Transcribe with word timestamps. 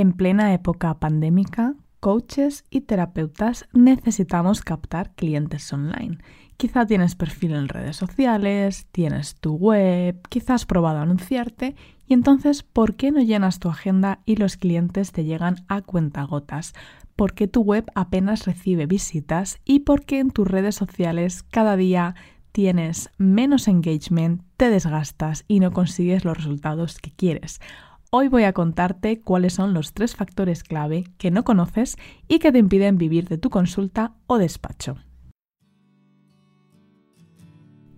En 0.00 0.14
plena 0.14 0.54
época 0.54 0.98
pandémica, 0.98 1.74
coaches 2.00 2.64
y 2.70 2.80
terapeutas 2.80 3.68
necesitamos 3.74 4.62
captar 4.62 5.14
clientes 5.14 5.70
online. 5.74 6.16
Quizá 6.56 6.86
tienes 6.86 7.16
perfil 7.16 7.52
en 7.52 7.68
redes 7.68 7.96
sociales, 7.96 8.86
tienes 8.92 9.34
tu 9.34 9.56
web, 9.56 10.18
quizás 10.30 10.62
has 10.62 10.64
probado 10.64 11.00
anunciarte 11.00 11.76
y 12.06 12.14
entonces, 12.14 12.62
¿por 12.62 12.94
qué 12.94 13.10
no 13.10 13.20
llenas 13.20 13.58
tu 13.58 13.68
agenda 13.68 14.20
y 14.24 14.36
los 14.36 14.56
clientes 14.56 15.12
te 15.12 15.24
llegan 15.24 15.66
a 15.68 15.82
cuentagotas? 15.82 16.72
¿Por 17.14 17.34
qué 17.34 17.46
tu 17.46 17.60
web 17.60 17.84
apenas 17.94 18.46
recibe 18.46 18.86
visitas 18.86 19.60
y 19.66 19.80
por 19.80 20.06
qué 20.06 20.20
en 20.20 20.30
tus 20.30 20.48
redes 20.48 20.76
sociales 20.76 21.42
cada 21.42 21.76
día 21.76 22.14
tienes 22.52 23.10
menos 23.18 23.68
engagement, 23.68 24.40
te 24.56 24.70
desgastas 24.70 25.44
y 25.46 25.60
no 25.60 25.72
consigues 25.72 26.24
los 26.24 26.38
resultados 26.38 26.96
que 26.96 27.10
quieres? 27.10 27.60
Hoy 28.12 28.26
voy 28.26 28.42
a 28.42 28.52
contarte 28.52 29.20
cuáles 29.20 29.52
son 29.52 29.72
los 29.72 29.92
tres 29.92 30.16
factores 30.16 30.64
clave 30.64 31.04
que 31.16 31.30
no 31.30 31.44
conoces 31.44 31.96
y 32.26 32.40
que 32.40 32.50
te 32.50 32.58
impiden 32.58 32.98
vivir 32.98 33.28
de 33.28 33.38
tu 33.38 33.50
consulta 33.50 34.14
o 34.26 34.36
despacho. 34.36 34.96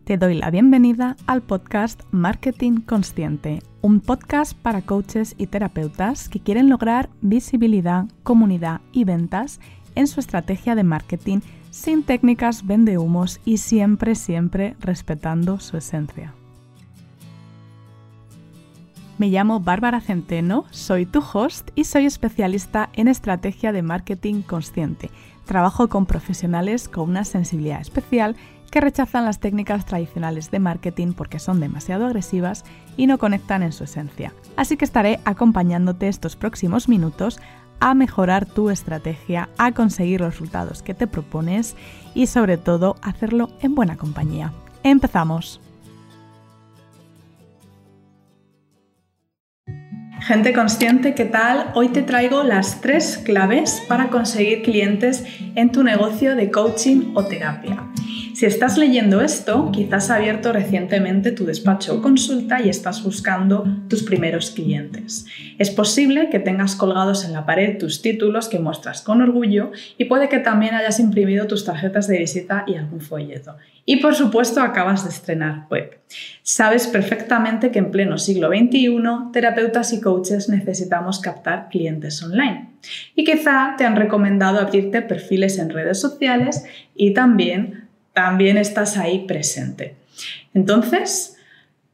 Te 0.04 0.18
doy 0.18 0.34
la 0.34 0.50
bienvenida 0.50 1.16
al 1.26 1.40
podcast 1.40 2.02
Marketing 2.10 2.82
Consciente, 2.82 3.62
un 3.80 4.00
podcast 4.00 4.52
para 4.54 4.82
coaches 4.82 5.34
y 5.38 5.46
terapeutas 5.46 6.28
que 6.28 6.40
quieren 6.40 6.68
lograr 6.68 7.08
visibilidad, 7.22 8.04
comunidad 8.22 8.82
y 8.92 9.04
ventas 9.04 9.60
en 9.94 10.06
su 10.08 10.20
estrategia 10.20 10.74
de 10.74 10.84
marketing 10.84 11.38
sin 11.70 12.02
técnicas 12.02 12.66
vendehumos 12.66 13.40
y 13.46 13.56
siempre, 13.56 14.14
siempre 14.14 14.76
respetando 14.78 15.58
su 15.58 15.78
esencia. 15.78 16.34
Me 19.18 19.28
llamo 19.28 19.60
Bárbara 19.60 20.00
Centeno, 20.00 20.64
soy 20.70 21.04
tu 21.04 21.22
host 21.32 21.70
y 21.74 21.84
soy 21.84 22.06
especialista 22.06 22.88
en 22.94 23.08
estrategia 23.08 23.70
de 23.70 23.82
marketing 23.82 24.42
consciente. 24.42 25.10
Trabajo 25.44 25.88
con 25.88 26.06
profesionales 26.06 26.88
con 26.88 27.10
una 27.10 27.24
sensibilidad 27.24 27.80
especial 27.80 28.36
que 28.70 28.80
rechazan 28.80 29.26
las 29.26 29.38
técnicas 29.38 29.84
tradicionales 29.84 30.50
de 30.50 30.60
marketing 30.60 31.12
porque 31.12 31.38
son 31.38 31.60
demasiado 31.60 32.06
agresivas 32.06 32.64
y 32.96 33.06
no 33.06 33.18
conectan 33.18 33.62
en 33.62 33.72
su 33.72 33.84
esencia. 33.84 34.32
Así 34.56 34.78
que 34.78 34.86
estaré 34.86 35.20
acompañándote 35.26 36.08
estos 36.08 36.34
próximos 36.34 36.88
minutos 36.88 37.38
a 37.80 37.94
mejorar 37.94 38.46
tu 38.46 38.70
estrategia, 38.70 39.50
a 39.58 39.72
conseguir 39.72 40.22
los 40.22 40.30
resultados 40.30 40.82
que 40.82 40.94
te 40.94 41.06
propones 41.06 41.76
y 42.14 42.28
sobre 42.28 42.56
todo 42.56 42.96
hacerlo 43.02 43.50
en 43.60 43.74
buena 43.74 43.96
compañía. 43.96 44.52
Empezamos. 44.82 45.60
Gente 50.26 50.52
consciente, 50.52 51.14
¿qué 51.16 51.24
tal? 51.24 51.72
Hoy 51.74 51.88
te 51.88 52.00
traigo 52.00 52.44
las 52.44 52.80
tres 52.80 53.18
claves 53.18 53.82
para 53.88 54.08
conseguir 54.08 54.62
clientes 54.62 55.24
en 55.56 55.72
tu 55.72 55.82
negocio 55.82 56.36
de 56.36 56.48
coaching 56.48 57.10
o 57.14 57.24
terapia. 57.24 57.88
Si 58.34 58.46
estás 58.46 58.78
leyendo 58.78 59.20
esto, 59.20 59.70
quizás 59.72 60.04
has 60.04 60.10
abierto 60.10 60.52
recientemente 60.52 61.32
tu 61.32 61.44
despacho 61.44 61.96
o 61.96 62.02
consulta 62.02 62.62
y 62.62 62.70
estás 62.70 63.02
buscando 63.04 63.64
tus 63.88 64.02
primeros 64.02 64.50
clientes. 64.50 65.26
Es 65.58 65.70
posible 65.70 66.30
que 66.30 66.38
tengas 66.38 66.74
colgados 66.74 67.24
en 67.24 67.34
la 67.34 67.44
pared 67.44 67.78
tus 67.78 68.00
títulos 68.00 68.48
que 68.48 68.58
muestras 68.58 69.02
con 69.02 69.20
orgullo 69.20 69.70
y 69.98 70.06
puede 70.06 70.30
que 70.30 70.38
también 70.38 70.74
hayas 70.74 70.98
imprimido 70.98 71.46
tus 71.46 71.64
tarjetas 71.64 72.08
de 72.08 72.18
visita 72.18 72.64
y 72.66 72.76
algún 72.76 73.00
folleto. 73.02 73.56
Y 73.84 73.96
por 73.96 74.14
supuesto 74.14 74.62
acabas 74.62 75.04
de 75.04 75.10
estrenar 75.10 75.66
web. 75.70 75.98
Sabes 76.42 76.86
perfectamente 76.86 77.70
que 77.70 77.80
en 77.80 77.90
pleno 77.90 78.16
siglo 78.16 78.48
XXI, 78.48 78.96
terapeutas 79.32 79.92
y 79.92 80.00
coaches 80.00 80.48
necesitamos 80.48 81.20
captar 81.20 81.68
clientes 81.68 82.22
online. 82.22 82.70
Y 83.14 83.24
quizá 83.24 83.74
te 83.76 83.84
han 83.84 83.96
recomendado 83.96 84.58
abrirte 84.58 85.02
perfiles 85.02 85.58
en 85.58 85.70
redes 85.70 86.00
sociales 86.00 86.64
y 86.94 87.12
también, 87.12 87.81
también 88.12 88.58
estás 88.58 88.96
ahí 88.96 89.26
presente. 89.26 89.96
Entonces, 90.54 91.36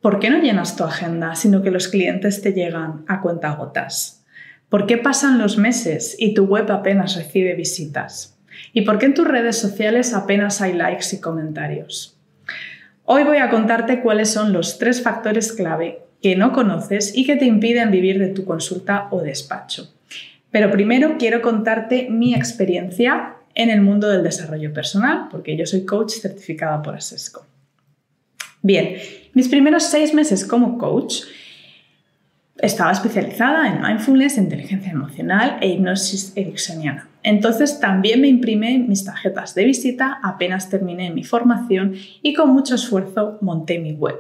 ¿por 0.00 0.18
qué 0.18 0.30
no 0.30 0.40
llenas 0.40 0.76
tu 0.76 0.84
agenda, 0.84 1.34
sino 1.34 1.62
que 1.62 1.70
los 1.70 1.88
clientes 1.88 2.42
te 2.42 2.52
llegan 2.52 3.04
a 3.06 3.20
cuentagotas? 3.20 4.24
¿Por 4.68 4.86
qué 4.86 4.98
pasan 4.98 5.38
los 5.38 5.56
meses 5.56 6.16
y 6.18 6.34
tu 6.34 6.44
web 6.44 6.70
apenas 6.70 7.16
recibe 7.16 7.54
visitas? 7.54 8.36
¿Y 8.72 8.82
por 8.82 8.98
qué 8.98 9.06
en 9.06 9.14
tus 9.14 9.26
redes 9.26 9.56
sociales 9.56 10.12
apenas 10.12 10.60
hay 10.60 10.74
likes 10.74 11.06
y 11.12 11.20
comentarios? 11.20 12.18
Hoy 13.04 13.24
voy 13.24 13.38
a 13.38 13.48
contarte 13.48 14.00
cuáles 14.00 14.30
son 14.30 14.52
los 14.52 14.78
tres 14.78 15.02
factores 15.02 15.52
clave 15.52 16.00
que 16.20 16.36
no 16.36 16.52
conoces 16.52 17.16
y 17.16 17.24
que 17.24 17.36
te 17.36 17.46
impiden 17.46 17.90
vivir 17.90 18.18
de 18.18 18.28
tu 18.28 18.44
consulta 18.44 19.08
o 19.10 19.22
despacho. 19.22 19.94
Pero 20.50 20.70
primero 20.70 21.16
quiero 21.18 21.40
contarte 21.40 22.08
mi 22.10 22.34
experiencia 22.34 23.37
en 23.58 23.70
el 23.70 23.82
mundo 23.82 24.08
del 24.08 24.22
desarrollo 24.22 24.72
personal, 24.72 25.26
porque 25.30 25.56
yo 25.56 25.66
soy 25.66 25.84
coach 25.84 26.12
certificada 26.12 26.80
por 26.80 26.94
ASESCO. 26.94 27.44
Bien, 28.62 28.96
mis 29.34 29.48
primeros 29.48 29.82
seis 29.82 30.14
meses 30.14 30.44
como 30.44 30.78
coach 30.78 31.22
estaba 32.56 32.92
especializada 32.92 33.68
en 33.68 33.82
mindfulness, 33.82 34.38
inteligencia 34.38 34.92
emocional 34.92 35.58
e 35.60 35.68
hipnosis 35.68 36.32
ericksoniana. 36.36 37.08
Entonces 37.22 37.80
también 37.80 38.20
me 38.20 38.28
imprimí 38.28 38.78
mis 38.78 39.04
tarjetas 39.04 39.54
de 39.54 39.64
visita 39.64 40.18
apenas 40.22 40.70
terminé 40.70 41.10
mi 41.10 41.24
formación 41.24 41.94
y 42.22 42.34
con 42.34 42.50
mucho 42.50 42.76
esfuerzo 42.76 43.38
monté 43.40 43.78
mi 43.80 43.92
web. 43.92 44.18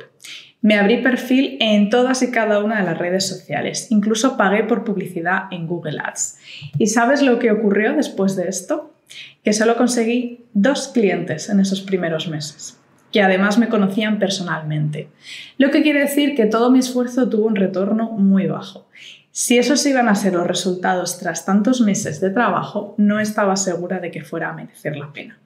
Me 0.60 0.76
abrí 0.76 1.00
perfil 1.00 1.56
en 1.60 1.90
todas 1.90 2.22
y 2.22 2.32
cada 2.32 2.62
una 2.64 2.80
de 2.80 2.84
las 2.84 2.98
redes 2.98 3.28
sociales, 3.28 3.86
incluso 3.90 4.36
pagué 4.36 4.64
por 4.64 4.82
publicidad 4.82 5.44
en 5.52 5.68
Google 5.68 6.00
Ads. 6.04 6.38
¿Y 6.76 6.88
sabes 6.88 7.22
lo 7.22 7.38
que 7.38 7.52
ocurrió 7.52 7.92
después 7.92 8.34
de 8.34 8.48
esto? 8.48 8.92
Que 9.42 9.52
solo 9.52 9.76
conseguí 9.76 10.44
dos 10.54 10.88
clientes 10.88 11.48
en 11.48 11.60
esos 11.60 11.80
primeros 11.80 12.28
meses 12.28 12.78
que 13.12 13.22
además 13.22 13.58
me 13.58 13.68
conocían 13.68 14.18
personalmente. 14.18 15.08
Lo 15.56 15.70
que 15.70 15.82
quiere 15.82 16.00
decir 16.00 16.34
que 16.34 16.46
todo 16.46 16.70
mi 16.70 16.78
esfuerzo 16.78 17.28
tuvo 17.28 17.46
un 17.46 17.56
retorno 17.56 18.10
muy 18.10 18.46
bajo. 18.46 18.86
Si 19.30 19.56
esos 19.56 19.84
iban 19.86 20.08
a 20.08 20.14
ser 20.14 20.34
los 20.34 20.46
resultados 20.46 21.18
tras 21.18 21.44
tantos 21.44 21.80
meses 21.80 22.20
de 22.20 22.30
trabajo, 22.30 22.94
no 22.98 23.20
estaba 23.20 23.56
segura 23.56 24.00
de 24.00 24.10
que 24.10 24.24
fuera 24.24 24.50
a 24.50 24.52
merecer 24.52 24.96
la 24.96 25.12
pena. 25.12 25.38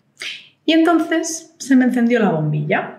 Y 0.65 0.73
entonces 0.73 1.55
se 1.59 1.77
me 1.77 1.85
encendió 1.85 2.19
la 2.19 2.31
bombilla. 2.31 2.99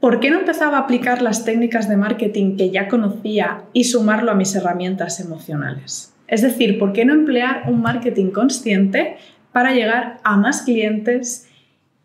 ¿Por 0.00 0.20
qué 0.20 0.30
no 0.30 0.38
empezaba 0.40 0.78
a 0.78 0.80
aplicar 0.80 1.22
las 1.22 1.44
técnicas 1.44 1.88
de 1.88 1.96
marketing 1.96 2.56
que 2.56 2.70
ya 2.70 2.88
conocía 2.88 3.64
y 3.72 3.84
sumarlo 3.84 4.32
a 4.32 4.36
mis 4.36 4.54
herramientas 4.54 5.20
emocionales? 5.20 6.11
Es 6.32 6.40
decir, 6.40 6.78
¿por 6.78 6.92
qué 6.92 7.04
no 7.04 7.12
emplear 7.12 7.64
un 7.68 7.82
marketing 7.82 8.30
consciente 8.30 9.18
para 9.52 9.74
llegar 9.74 10.18
a 10.24 10.36
más 10.36 10.62
clientes 10.62 11.48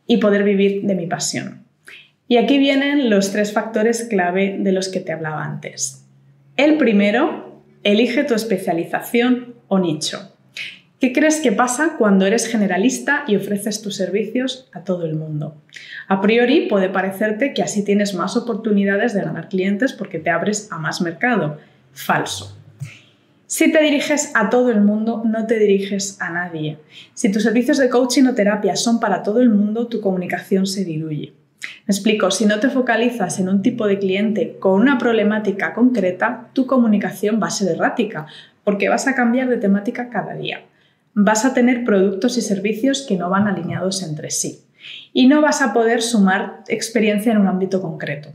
y 0.05 0.17
poder 0.17 0.43
vivir 0.43 0.83
de 0.83 0.95
mi 0.95 1.07
pasión. 1.07 1.65
Y 2.27 2.37
aquí 2.37 2.57
vienen 2.57 3.09
los 3.09 3.31
tres 3.31 3.53
factores 3.53 4.03
clave 4.03 4.57
de 4.59 4.71
los 4.71 4.89
que 4.89 4.99
te 4.99 5.13
hablaba 5.13 5.43
antes. 5.43 6.05
El 6.57 6.77
primero, 6.77 7.61
elige 7.83 8.23
tu 8.23 8.33
especialización 8.33 9.55
o 9.67 9.79
nicho. 9.79 10.33
¿Qué 10.99 11.13
crees 11.13 11.39
que 11.39 11.51
pasa 11.51 11.95
cuando 11.97 12.25
eres 12.25 12.47
generalista 12.47 13.23
y 13.27 13.35
ofreces 13.35 13.81
tus 13.81 13.95
servicios 13.95 14.67
a 14.73 14.83
todo 14.83 15.05
el 15.05 15.15
mundo? 15.15 15.61
A 16.07 16.19
priori 16.19 16.67
puede 16.67 16.89
parecerte 16.89 17.53
que 17.53 17.61
así 17.61 17.85
tienes 17.85 18.15
más 18.15 18.35
oportunidades 18.35 19.13
de 19.13 19.21
ganar 19.21 19.47
clientes 19.47 19.93
porque 19.93 20.17
te 20.19 20.31
abres 20.31 20.69
a 20.71 20.79
más 20.79 21.01
mercado. 21.01 21.59
Falso. 21.93 22.57
Si 23.47 23.71
te 23.71 23.81
diriges 23.81 24.31
a 24.33 24.49
todo 24.49 24.71
el 24.71 24.81
mundo, 24.81 25.23
no 25.25 25.47
te 25.47 25.57
diriges 25.57 26.21
a 26.21 26.29
nadie. 26.29 26.79
Si 27.13 27.31
tus 27.31 27.43
servicios 27.43 27.77
de 27.77 27.87
coaching 27.87 28.25
o 28.25 28.35
terapia 28.35 28.75
son 28.75 28.99
para 28.99 29.23
todo 29.23 29.39
el 29.39 29.49
mundo, 29.49 29.87
tu 29.87 30.01
comunicación 30.01 30.67
se 30.67 30.83
diluye. 30.83 31.31
Me 31.61 31.93
explico, 31.93 32.29
si 32.29 32.45
no 32.45 32.59
te 32.59 32.69
focalizas 32.69 33.39
en 33.39 33.47
un 33.47 33.61
tipo 33.61 33.87
de 33.87 33.99
cliente 33.99 34.57
con 34.59 34.81
una 34.81 34.97
problemática 34.97 35.73
concreta, 35.73 36.49
tu 36.51 36.67
comunicación 36.67 37.39
va 37.41 37.47
a 37.47 37.51
ser 37.51 37.69
errática, 37.69 38.27
porque 38.65 38.89
vas 38.89 39.07
a 39.07 39.15
cambiar 39.15 39.47
de 39.47 39.55
temática 39.55 40.09
cada 40.09 40.35
día. 40.35 40.65
Vas 41.13 41.45
a 41.45 41.53
tener 41.53 41.85
productos 41.85 42.37
y 42.37 42.41
servicios 42.41 43.05
que 43.07 43.15
no 43.15 43.29
van 43.29 43.47
alineados 43.47 44.03
entre 44.03 44.29
sí 44.29 44.66
y 45.13 45.27
no 45.27 45.41
vas 45.41 45.61
a 45.61 45.73
poder 45.73 46.01
sumar 46.01 46.63
experiencia 46.67 47.31
en 47.31 47.39
un 47.39 47.47
ámbito 47.47 47.81
concreto. 47.81 48.29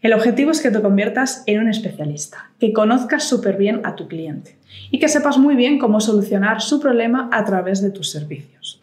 El 0.00 0.14
objetivo 0.14 0.50
es 0.50 0.60
que 0.60 0.70
te 0.70 0.80
conviertas 0.80 1.44
en 1.46 1.60
un 1.60 1.68
especialista, 1.68 2.50
que 2.58 2.72
conozcas 2.72 3.24
súper 3.24 3.56
bien 3.56 3.82
a 3.84 3.94
tu 3.94 4.08
cliente 4.08 4.56
y 4.90 4.98
que 4.98 5.08
sepas 5.08 5.38
muy 5.38 5.54
bien 5.54 5.78
cómo 5.78 6.00
solucionar 6.00 6.60
su 6.60 6.80
problema 6.80 7.28
a 7.32 7.44
través 7.44 7.82
de 7.82 7.90
tus 7.90 8.10
servicios. 8.10 8.80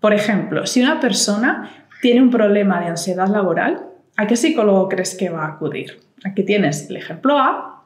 Por 0.00 0.14
ejemplo, 0.14 0.66
si 0.66 0.82
una 0.82 1.00
persona 1.00 1.86
tiene 2.00 2.22
un 2.22 2.30
problema 2.30 2.80
de 2.80 2.86
ansiedad 2.86 3.28
laboral, 3.28 3.86
¿a 4.16 4.26
qué 4.26 4.36
psicólogo 4.36 4.88
crees 4.88 5.14
que 5.14 5.28
va 5.28 5.44
a 5.44 5.52
acudir? 5.52 6.00
Aquí 6.24 6.44
tienes 6.44 6.88
el 6.88 6.96
ejemplo 6.96 7.38
A 7.38 7.84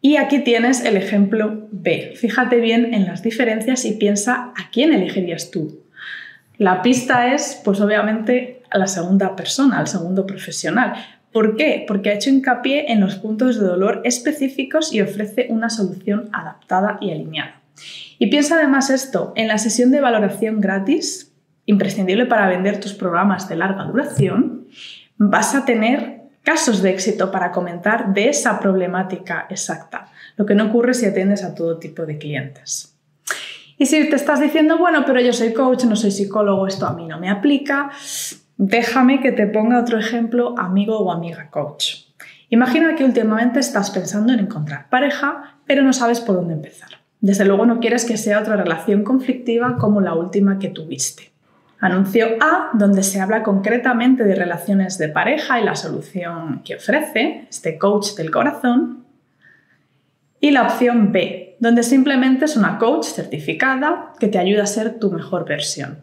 y 0.00 0.16
aquí 0.16 0.38
tienes 0.38 0.84
el 0.84 0.96
ejemplo 0.96 1.66
B. 1.72 2.12
Fíjate 2.16 2.60
bien 2.60 2.94
en 2.94 3.06
las 3.06 3.22
diferencias 3.22 3.84
y 3.84 3.92
piensa 3.94 4.52
a 4.56 4.70
quién 4.70 4.92
elegirías 4.92 5.50
tú 5.50 5.80
la 6.58 6.82
pista 6.82 7.32
es, 7.34 7.60
pues 7.64 7.80
obviamente, 7.80 8.62
a 8.70 8.78
la 8.78 8.86
segunda 8.86 9.36
persona, 9.36 9.78
al 9.78 9.88
segundo 9.88 10.26
profesional. 10.26 10.94
¿Por 11.32 11.56
qué? 11.56 11.84
Porque 11.86 12.10
ha 12.10 12.14
hecho 12.14 12.30
hincapié 12.30 12.90
en 12.92 13.00
los 13.00 13.16
puntos 13.16 13.60
de 13.60 13.66
dolor 13.66 14.00
específicos 14.04 14.92
y 14.92 15.02
ofrece 15.02 15.48
una 15.50 15.68
solución 15.68 16.30
adaptada 16.32 16.98
y 17.00 17.10
alineada. 17.10 17.60
Y 18.18 18.28
piensa 18.28 18.54
además 18.56 18.88
esto, 18.88 19.34
en 19.36 19.48
la 19.48 19.58
sesión 19.58 19.90
de 19.90 20.00
valoración 20.00 20.60
gratis, 20.60 21.34
imprescindible 21.66 22.24
para 22.24 22.48
vender 22.48 22.80
tus 22.80 22.94
programas 22.94 23.48
de 23.48 23.56
larga 23.56 23.84
duración, 23.84 24.66
vas 25.18 25.54
a 25.54 25.64
tener 25.66 26.22
casos 26.42 26.80
de 26.80 26.90
éxito 26.90 27.30
para 27.30 27.50
comentar 27.50 28.14
de 28.14 28.28
esa 28.28 28.58
problemática 28.60 29.46
exacta, 29.50 30.08
lo 30.36 30.46
que 30.46 30.54
no 30.54 30.66
ocurre 30.66 30.94
si 30.94 31.04
atiendes 31.04 31.44
a 31.44 31.54
todo 31.54 31.78
tipo 31.78 32.06
de 32.06 32.18
clientes. 32.18 32.95
Y 33.78 33.86
si 33.86 34.08
te 34.08 34.16
estás 34.16 34.40
diciendo, 34.40 34.78
bueno, 34.78 35.04
pero 35.06 35.20
yo 35.20 35.32
soy 35.32 35.52
coach, 35.52 35.84
no 35.84 35.96
soy 35.96 36.10
psicólogo, 36.10 36.66
esto 36.66 36.86
a 36.86 36.94
mí 36.94 37.06
no 37.06 37.20
me 37.20 37.28
aplica, 37.28 37.90
déjame 38.56 39.20
que 39.20 39.32
te 39.32 39.46
ponga 39.46 39.78
otro 39.78 39.98
ejemplo, 39.98 40.54
amigo 40.58 40.98
o 40.98 41.12
amiga 41.12 41.50
coach. 41.50 42.06
Imagina 42.48 42.94
que 42.94 43.04
últimamente 43.04 43.58
estás 43.60 43.90
pensando 43.90 44.32
en 44.32 44.40
encontrar 44.40 44.88
pareja, 44.88 45.58
pero 45.66 45.82
no 45.82 45.92
sabes 45.92 46.20
por 46.20 46.36
dónde 46.36 46.54
empezar. 46.54 46.90
Desde 47.20 47.44
luego 47.44 47.66
no 47.66 47.80
quieres 47.80 48.04
que 48.04 48.16
sea 48.16 48.40
otra 48.40 48.56
relación 48.56 49.02
conflictiva 49.02 49.76
como 49.78 50.00
la 50.00 50.14
última 50.14 50.58
que 50.58 50.68
tuviste. 50.68 51.32
Anuncio 51.80 52.26
A, 52.40 52.70
donde 52.72 53.02
se 53.02 53.20
habla 53.20 53.42
concretamente 53.42 54.24
de 54.24 54.34
relaciones 54.34 54.96
de 54.96 55.08
pareja 55.08 55.60
y 55.60 55.64
la 55.64 55.76
solución 55.76 56.62
que 56.64 56.76
ofrece 56.76 57.46
este 57.50 57.78
coach 57.78 58.14
del 58.14 58.30
corazón. 58.30 59.04
Y 60.40 60.52
la 60.52 60.62
opción 60.62 61.12
B, 61.12 61.45
donde 61.58 61.82
simplemente 61.82 62.44
es 62.44 62.56
una 62.56 62.78
coach 62.78 63.06
certificada 63.06 64.12
que 64.18 64.28
te 64.28 64.38
ayuda 64.38 64.64
a 64.64 64.66
ser 64.66 64.98
tu 64.98 65.10
mejor 65.10 65.44
versión. 65.44 65.98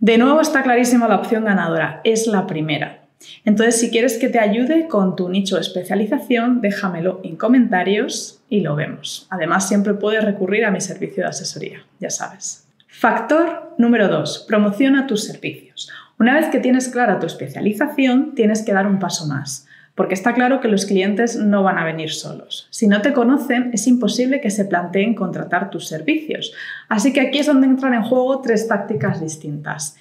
De 0.00 0.18
nuevo 0.18 0.40
está 0.40 0.62
clarísima 0.62 1.08
la 1.08 1.16
opción 1.16 1.44
ganadora, 1.44 2.00
es 2.04 2.26
la 2.26 2.46
primera. 2.46 3.02
Entonces, 3.44 3.80
si 3.80 3.90
quieres 3.90 4.16
que 4.18 4.28
te 4.28 4.38
ayude 4.38 4.86
con 4.86 5.16
tu 5.16 5.28
nicho 5.28 5.56
de 5.56 5.62
especialización, 5.62 6.60
déjamelo 6.60 7.20
en 7.24 7.36
comentarios 7.36 8.40
y 8.48 8.60
lo 8.60 8.76
vemos. 8.76 9.26
Además, 9.30 9.68
siempre 9.68 9.94
puedes 9.94 10.24
recurrir 10.24 10.64
a 10.64 10.70
mi 10.70 10.80
servicio 10.80 11.24
de 11.24 11.30
asesoría, 11.30 11.84
ya 11.98 12.10
sabes. 12.10 12.66
Factor 12.86 13.74
número 13.78 14.08
2. 14.08 14.46
Promociona 14.48 15.06
tus 15.06 15.24
servicios. 15.24 15.90
Una 16.18 16.34
vez 16.34 16.46
que 16.46 16.58
tienes 16.58 16.88
clara 16.88 17.20
tu 17.20 17.26
especialización, 17.26 18.34
tienes 18.34 18.62
que 18.62 18.72
dar 18.72 18.86
un 18.86 18.98
paso 18.98 19.26
más, 19.26 19.67
porque 19.98 20.14
está 20.14 20.32
claro 20.32 20.60
que 20.60 20.68
los 20.68 20.86
clientes 20.86 21.34
no 21.34 21.64
van 21.64 21.76
a 21.76 21.84
venir 21.84 22.12
solos. 22.12 22.68
Si 22.70 22.86
no 22.86 23.02
te 23.02 23.12
conocen, 23.12 23.70
es 23.72 23.88
imposible 23.88 24.40
que 24.40 24.48
se 24.48 24.64
planteen 24.64 25.16
contratar 25.16 25.70
tus 25.70 25.88
servicios. 25.88 26.52
Así 26.88 27.12
que 27.12 27.20
aquí 27.20 27.40
es 27.40 27.46
donde 27.46 27.66
entran 27.66 27.94
en 27.94 28.04
juego 28.04 28.40
tres 28.40 28.68
tácticas 28.68 29.20
distintas. 29.20 29.96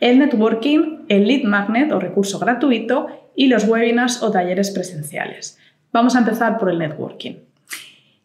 El 0.00 0.18
networking, 0.18 1.04
el 1.10 1.28
lead 1.28 1.42
magnet 1.42 1.92
o 1.92 2.00
recurso 2.00 2.38
gratuito 2.38 3.08
y 3.36 3.48
los 3.48 3.68
webinars 3.68 4.22
o 4.22 4.30
talleres 4.30 4.70
presenciales. 4.70 5.58
Vamos 5.92 6.16
a 6.16 6.20
empezar 6.20 6.56
por 6.56 6.70
el 6.70 6.78
networking. 6.78 7.34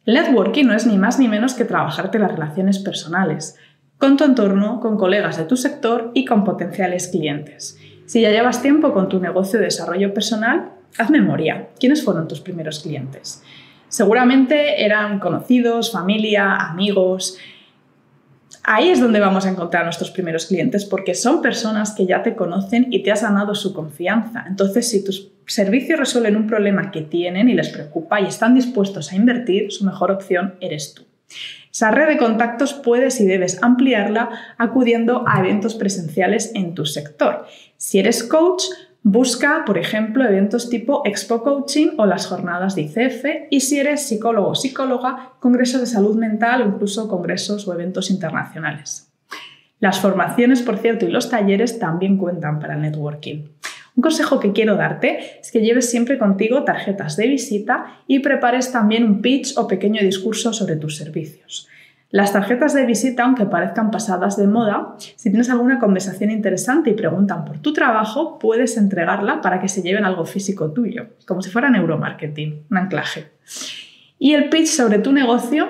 El 0.05 0.13
networking 0.13 0.67
no 0.67 0.73
es 0.73 0.87
ni 0.87 0.97
más 0.97 1.19
ni 1.19 1.27
menos 1.27 1.53
que 1.53 1.65
trabajarte 1.65 2.17
las 2.17 2.31
relaciones 2.31 2.79
personales 2.79 3.57
con 3.97 4.15
tu 4.15 4.23
entorno, 4.23 4.79
con 4.79 4.97
colegas 4.97 5.35
de 5.35 5.43
tu 5.43 5.57
sector 5.57 6.11
y 6.13 6.23
con 6.23 6.45
potenciales 6.45 7.09
clientes. 7.09 7.77
Si 8.05 8.21
ya 8.21 8.31
llevas 8.31 8.61
tiempo 8.61 8.93
con 8.93 9.09
tu 9.09 9.19
negocio 9.19 9.59
de 9.59 9.65
desarrollo 9.65 10.13
personal, 10.13 10.78
haz 10.97 11.09
memoria. 11.09 11.69
¿Quiénes 11.79 12.03
fueron 12.03 12.27
tus 12.27 12.41
primeros 12.41 12.79
clientes? 12.79 13.43
Seguramente 13.87 14.83
eran 14.85 15.19
conocidos, 15.19 15.91
familia, 15.91 16.55
amigos. 16.55 17.37
Ahí 18.63 18.89
es 18.89 18.99
donde 18.99 19.19
vamos 19.19 19.45
a 19.45 19.49
encontrar 19.49 19.81
a 19.81 19.85
nuestros 19.85 20.11
primeros 20.11 20.45
clientes 20.45 20.85
porque 20.85 21.15
son 21.15 21.41
personas 21.41 21.93
que 21.95 22.05
ya 22.05 22.21
te 22.21 22.35
conocen 22.35 22.87
y 22.91 23.01
te 23.01 23.11
has 23.11 23.23
ganado 23.23 23.55
su 23.55 23.73
confianza. 23.73 24.45
Entonces, 24.47 24.89
si 24.89 25.03
tus 25.03 25.31
servicios 25.47 25.99
resuelven 25.99 26.35
un 26.35 26.45
problema 26.45 26.91
que 26.91 27.01
tienen 27.01 27.49
y 27.49 27.53
les 27.53 27.69
preocupa 27.69 28.21
y 28.21 28.25
están 28.25 28.53
dispuestos 28.53 29.11
a 29.11 29.15
invertir, 29.15 29.71
su 29.71 29.85
mejor 29.85 30.11
opción 30.11 30.55
eres 30.61 30.93
tú. 30.93 31.03
Esa 31.71 31.91
red 31.91 32.07
de 32.07 32.17
contactos 32.17 32.73
puedes 32.73 33.19
y 33.19 33.25
debes 33.25 33.61
ampliarla 33.63 34.29
acudiendo 34.57 35.23
a 35.27 35.39
eventos 35.39 35.75
presenciales 35.75 36.51
en 36.55 36.73
tu 36.73 36.85
sector. 36.85 37.45
Si 37.77 37.99
eres 37.99 38.23
coach, 38.23 38.63
busca, 39.03 39.63
por 39.65 39.77
ejemplo, 39.77 40.25
eventos 40.25 40.69
tipo 40.69 41.01
Expo 41.05 41.41
Coaching 41.41 41.91
o 41.97 42.05
las 42.05 42.27
jornadas 42.27 42.75
de 42.75 42.83
ICF 42.83 43.25
y 43.49 43.61
si 43.61 43.79
eres 43.79 44.07
psicólogo 44.07 44.49
o 44.49 44.55
psicóloga, 44.55 45.33
congresos 45.39 45.81
de 45.81 45.87
salud 45.87 46.15
mental 46.15 46.61
o 46.61 46.67
incluso 46.67 47.07
congresos 47.07 47.67
o 47.67 47.73
eventos 47.73 48.09
internacionales. 48.11 49.11
Las 49.79 49.99
formaciones, 49.99 50.61
por 50.61 50.77
cierto, 50.77 51.05
y 51.05 51.09
los 51.09 51.29
talleres 51.29 51.79
también 51.79 52.17
cuentan 52.17 52.59
para 52.59 52.75
el 52.75 52.81
networking. 52.81 53.45
Un 53.95 54.01
consejo 54.01 54.39
que 54.39 54.51
quiero 54.51 54.75
darte 54.75 55.39
es 55.41 55.51
que 55.51 55.61
lleves 55.61 55.89
siempre 55.89 56.17
contigo 56.17 56.63
tarjetas 56.63 57.17
de 57.17 57.27
visita 57.27 58.01
y 58.07 58.19
prepares 58.19 58.71
también 58.71 59.03
un 59.03 59.21
pitch 59.21 59.57
o 59.57 59.67
pequeño 59.67 60.01
discurso 60.01 60.53
sobre 60.53 60.75
tus 60.75 60.97
servicios. 60.97 61.67
Las 62.11 62.33
tarjetas 62.33 62.73
de 62.73 62.87
visita, 62.87 63.23
aunque 63.23 63.45
parezcan 63.45 63.91
pasadas 63.91 64.35
de 64.35 64.47
moda, 64.47 64.95
si 64.97 65.29
tienes 65.29 65.47
alguna 65.51 65.77
conversación 65.77 66.31
interesante 66.31 66.89
y 66.89 66.95
preguntan 66.95 67.45
por 67.45 67.59
tu 67.59 67.71
trabajo, 67.71 68.39
puedes 68.39 68.77
entregarla 68.77 69.41
para 69.41 69.61
que 69.61 69.67
se 69.67 69.83
lleven 69.83 70.05
algo 70.05 70.25
físico 70.25 70.71
tuyo, 70.71 71.09
como 71.27 71.43
si 71.43 71.51
fuera 71.51 71.69
neuromarketing, 71.69 72.65
un 72.71 72.77
anclaje. 72.77 73.27
Y 74.17 74.33
el 74.33 74.49
pitch 74.49 74.69
sobre 74.69 74.97
tu 74.97 75.11
negocio 75.11 75.67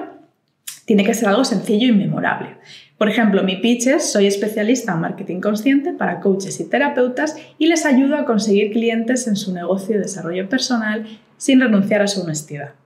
tiene 0.85 1.03
que 1.03 1.13
ser 1.13 1.27
algo 1.27 1.43
sencillo 1.43 1.87
y 1.87 1.91
memorable. 1.91 2.55
Por 2.97 3.09
ejemplo, 3.09 3.43
mi 3.43 3.57
pitch 3.57 3.87
es, 3.87 4.09
soy 4.09 4.25
especialista 4.25 4.93
en 4.93 5.01
marketing 5.01 5.41
consciente 5.41 5.91
para 5.91 6.21
coaches 6.21 6.57
y 6.61 6.69
terapeutas 6.69 7.35
y 7.57 7.67
les 7.67 7.85
ayudo 7.85 8.15
a 8.15 8.23
conseguir 8.23 8.71
clientes 8.71 9.27
en 9.27 9.35
su 9.35 9.53
negocio 9.53 9.95
de 9.95 10.03
desarrollo 10.03 10.47
personal 10.47 11.05
sin 11.35 11.59
renunciar 11.59 12.01
a 12.01 12.07
su 12.07 12.21
honestidad. 12.21 12.78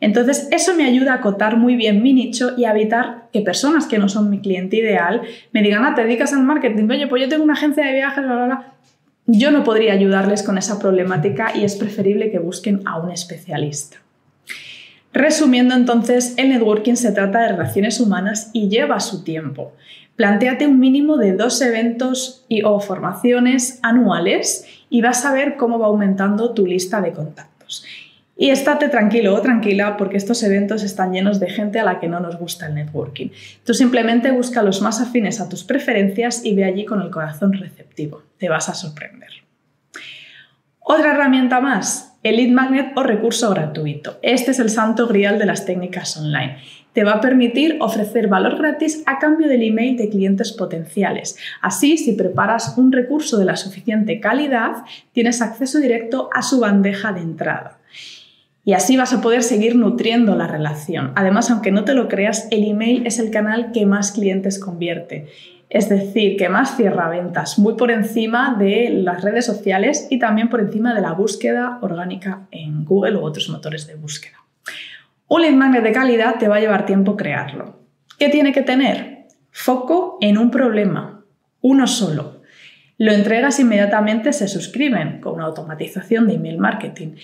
Entonces, 0.00 0.48
eso 0.50 0.74
me 0.74 0.84
ayuda 0.84 1.12
a 1.12 1.16
acotar 1.16 1.56
muy 1.56 1.76
bien 1.76 2.02
mi 2.02 2.12
nicho 2.12 2.52
y 2.56 2.64
a 2.64 2.70
evitar 2.70 3.28
que 3.32 3.42
personas 3.42 3.86
que 3.86 3.98
no 3.98 4.08
son 4.08 4.30
mi 4.30 4.40
cliente 4.40 4.76
ideal 4.76 5.22
me 5.52 5.62
digan, 5.62 5.84
ah, 5.84 5.94
te 5.94 6.02
dedicas 6.02 6.32
al 6.32 6.42
marketing, 6.42 6.88
oye, 6.90 7.06
pues 7.06 7.22
yo 7.22 7.28
tengo 7.28 7.44
una 7.44 7.54
agencia 7.54 7.84
de 7.84 7.92
viajes, 7.92 8.24
bla, 8.24 8.34
bla, 8.34 8.44
bla. 8.46 8.72
Yo 9.26 9.50
no 9.50 9.62
podría 9.62 9.92
ayudarles 9.92 10.42
con 10.42 10.58
esa 10.58 10.78
problemática 10.78 11.52
y 11.54 11.64
es 11.64 11.76
preferible 11.76 12.30
que 12.30 12.38
busquen 12.38 12.80
a 12.86 12.98
un 12.98 13.10
especialista. 13.10 13.98
Resumiendo 15.12 15.74
entonces, 15.74 16.34
el 16.36 16.50
networking 16.50 16.94
se 16.94 17.12
trata 17.12 17.40
de 17.40 17.48
relaciones 17.48 18.00
humanas 18.00 18.50
y 18.52 18.68
lleva 18.68 19.00
su 19.00 19.24
tiempo. 19.24 19.72
Plantéate 20.16 20.66
un 20.66 20.78
mínimo 20.78 21.16
de 21.16 21.32
dos 21.32 21.60
eventos 21.62 22.44
y 22.48 22.62
o 22.62 22.78
formaciones 22.80 23.80
anuales 23.82 24.66
y 24.88 25.00
vas 25.00 25.24
a 25.24 25.32
ver 25.32 25.56
cómo 25.56 25.78
va 25.78 25.86
aumentando 25.86 26.52
tu 26.52 26.66
lista 26.66 27.00
de 27.00 27.12
contactos. 27.12 27.84
Y 28.40 28.48
estate 28.48 28.88
tranquilo 28.88 29.34
o 29.34 29.42
tranquila 29.42 29.98
porque 29.98 30.16
estos 30.16 30.42
eventos 30.42 30.82
están 30.82 31.12
llenos 31.12 31.40
de 31.40 31.50
gente 31.50 31.78
a 31.78 31.84
la 31.84 32.00
que 32.00 32.08
no 32.08 32.20
nos 32.20 32.38
gusta 32.38 32.68
el 32.68 32.74
networking. 32.74 33.28
Tú 33.64 33.74
simplemente 33.74 34.30
busca 34.30 34.62
los 34.62 34.80
más 34.80 34.98
afines 34.98 35.42
a 35.42 35.48
tus 35.50 35.62
preferencias 35.62 36.42
y 36.42 36.54
ve 36.54 36.64
allí 36.64 36.86
con 36.86 37.02
el 37.02 37.10
corazón 37.10 37.52
receptivo. 37.52 38.22
Te 38.38 38.48
vas 38.48 38.70
a 38.70 38.74
sorprender. 38.74 39.28
Otra 40.78 41.10
herramienta 41.10 41.60
más, 41.60 42.16
el 42.22 42.36
lead 42.36 42.48
magnet 42.48 42.96
o 42.96 43.02
recurso 43.02 43.50
gratuito. 43.50 44.18
Este 44.22 44.52
es 44.52 44.58
el 44.58 44.70
santo 44.70 45.06
grial 45.06 45.38
de 45.38 45.44
las 45.44 45.66
técnicas 45.66 46.16
online. 46.16 46.56
Te 46.94 47.04
va 47.04 47.16
a 47.16 47.20
permitir 47.20 47.76
ofrecer 47.80 48.28
valor 48.28 48.56
gratis 48.56 49.02
a 49.04 49.18
cambio 49.18 49.48
del 49.48 49.64
email 49.64 49.98
de 49.98 50.08
clientes 50.08 50.52
potenciales. 50.52 51.36
Así, 51.60 51.98
si 51.98 52.12
preparas 52.12 52.78
un 52.78 52.90
recurso 52.90 53.36
de 53.36 53.44
la 53.44 53.56
suficiente 53.56 54.18
calidad, 54.18 54.76
tienes 55.12 55.42
acceso 55.42 55.78
directo 55.78 56.30
a 56.32 56.40
su 56.40 56.58
bandeja 56.58 57.12
de 57.12 57.20
entrada. 57.20 57.79
Y 58.64 58.74
así 58.74 58.96
vas 58.96 59.12
a 59.12 59.20
poder 59.20 59.42
seguir 59.42 59.76
nutriendo 59.76 60.36
la 60.36 60.46
relación. 60.46 61.12
Además, 61.16 61.50
aunque 61.50 61.72
no 61.72 61.84
te 61.84 61.94
lo 61.94 62.08
creas, 62.08 62.46
el 62.50 62.68
email 62.68 63.06
es 63.06 63.18
el 63.18 63.30
canal 63.30 63.72
que 63.72 63.86
más 63.86 64.12
clientes 64.12 64.58
convierte 64.58 65.28
es 65.70 65.88
decir, 65.88 66.36
que 66.36 66.48
más 66.48 66.76
cierra 66.76 67.08
ventas, 67.08 67.58
muy 67.58 67.74
por 67.74 67.92
encima 67.92 68.56
de 68.58 68.90
las 68.90 69.22
redes 69.22 69.46
sociales 69.46 70.08
y 70.10 70.18
también 70.18 70.48
por 70.48 70.60
encima 70.60 70.92
de 70.94 71.00
la 71.00 71.12
búsqueda 71.12 71.78
orgánica 71.80 72.48
en 72.50 72.84
Google 72.84 73.16
u 73.16 73.22
otros 73.22 73.48
motores 73.48 73.86
de 73.86 73.94
búsqueda. 73.94 74.36
Un 75.28 75.42
lead 75.42 75.54
magnet 75.54 75.84
de 75.84 75.92
calidad 75.92 76.38
te 76.40 76.48
va 76.48 76.56
a 76.56 76.60
llevar 76.60 76.86
tiempo 76.86 77.16
crearlo. 77.16 77.78
¿Qué 78.18 78.28
tiene 78.28 78.52
que 78.52 78.62
tener? 78.62 79.28
Foco 79.52 80.18
en 80.20 80.38
un 80.38 80.50
problema, 80.50 81.24
uno 81.60 81.86
solo. 81.86 82.42
Lo 82.98 83.12
entregas 83.12 83.60
inmediatamente, 83.60 84.32
se 84.32 84.48
suscriben 84.48 85.20
con 85.20 85.34
una 85.34 85.44
automatización 85.44 86.26
de 86.26 86.34
email 86.34 86.58
marketing. 86.58 87.14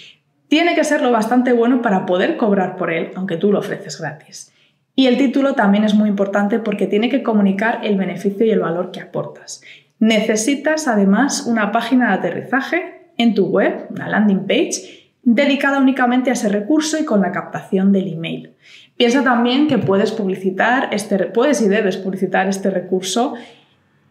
Tiene 0.48 0.74
que 0.74 0.84
serlo 0.84 1.10
bastante 1.10 1.52
bueno 1.52 1.82
para 1.82 2.06
poder 2.06 2.36
cobrar 2.36 2.76
por 2.76 2.92
él, 2.92 3.10
aunque 3.16 3.36
tú 3.36 3.52
lo 3.52 3.58
ofreces 3.58 4.00
gratis. 4.00 4.52
Y 4.94 5.06
el 5.08 5.18
título 5.18 5.54
también 5.54 5.84
es 5.84 5.94
muy 5.94 6.08
importante 6.08 6.58
porque 6.58 6.86
tiene 6.86 7.10
que 7.10 7.22
comunicar 7.22 7.80
el 7.84 7.96
beneficio 7.96 8.46
y 8.46 8.50
el 8.50 8.60
valor 8.60 8.90
que 8.92 9.00
aportas. 9.00 9.60
Necesitas 9.98 10.88
además 10.88 11.46
una 11.46 11.72
página 11.72 12.08
de 12.08 12.14
aterrizaje 12.14 13.10
en 13.18 13.34
tu 13.34 13.46
web, 13.46 13.86
una 13.90 14.08
landing 14.08 14.46
page, 14.46 15.06
dedicada 15.22 15.80
únicamente 15.80 16.30
a 16.30 16.34
ese 16.34 16.48
recurso 16.48 16.98
y 16.98 17.04
con 17.04 17.20
la 17.20 17.32
captación 17.32 17.92
del 17.92 18.12
email. 18.12 18.54
Piensa 18.96 19.22
también 19.22 19.66
que 19.66 19.78
puedes 19.78 20.12
publicitar 20.12 20.88
este, 20.92 21.18
puedes 21.26 21.60
y 21.60 21.68
debes 21.68 21.96
publicitar 21.96 22.48
este 22.48 22.70
recurso 22.70 23.34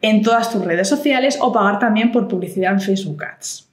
en 0.01 0.21
todas 0.21 0.51
tus 0.51 0.63
redes 0.63 0.87
sociales 0.87 1.39
o 1.41 1.51
pagar 1.53 1.79
también 1.79 2.11
por 2.11 2.27
publicidad 2.27 2.73
en 2.73 2.81
Facebook 2.81 3.23
Ads. 3.23 3.69